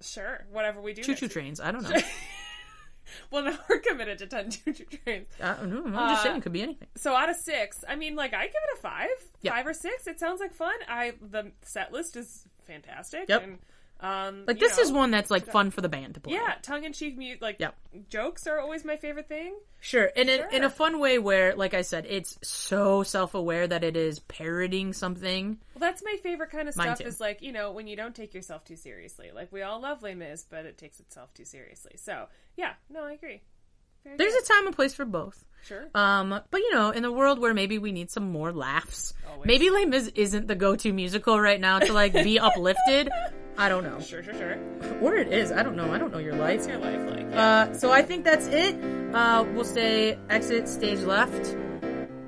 [0.00, 1.02] sure whatever we do.
[1.02, 1.60] choo choo trains.
[1.60, 1.96] I don't know.
[3.30, 5.28] Well, now we're committed to ten choo choo trains.
[5.42, 5.84] I don't know.
[5.86, 6.88] I'm just Uh, saying, it could be anything.
[6.96, 9.08] So out of six, I mean, like I give it a five,
[9.40, 9.52] Yeah.
[9.52, 10.06] five or six.
[10.06, 10.74] It sounds like fun.
[10.88, 13.24] I the set list is fantastic.
[13.28, 13.42] Yep.
[13.42, 13.58] And,
[14.00, 16.34] um, Like this is one that's like fun for the band to play.
[16.34, 17.74] Yeah, tongue in cheek mute like Yep.
[18.08, 19.56] jokes are always my favorite thing.
[19.80, 23.84] Sure, and in, in a fun way where, like I said, it's so self-aware that
[23.84, 25.58] it is parodying something.
[25.74, 26.98] Well, that's my favorite kind of Mine stuff.
[26.98, 27.04] too.
[27.06, 29.30] Is like you know when you don't take yourself too seriously.
[29.34, 31.92] Like we all love Les Mis, but it takes itself too seriously.
[31.96, 33.40] So yeah, no, I agree.
[34.16, 35.44] There's a time and place for both.
[35.64, 35.88] sure.
[35.94, 39.46] Um, but you know, in the world where maybe we need some more laughs, Always.
[39.46, 43.10] maybe Les Mis isn't the go-to musical right now to like be uplifted.
[43.58, 44.56] I don't know, Sure, sure, sure.
[45.02, 45.50] or it is.
[45.50, 45.92] I don't know.
[45.92, 46.58] I don't know your life.
[46.60, 47.26] What's your life like?
[47.34, 48.76] Uh, so I think that's it.
[49.12, 51.56] Uh, we'll say exit stage left,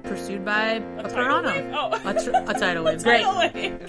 [0.02, 1.10] pursued by a, tidal
[1.42, 1.70] piranha.
[1.72, 2.10] Oh.
[2.10, 3.02] a, tr- a tidal wave.
[3.04, 3.22] Great.
[3.22, 3.80] Tidal wave.